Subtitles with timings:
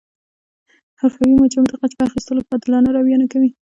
[0.99, 3.49] حرفوي مجرم د غچ په اخستلو کې عادلانه رویه نه کوي